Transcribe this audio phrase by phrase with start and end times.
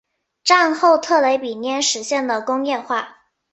[0.43, 3.17] 战后特雷比涅实现了工业化。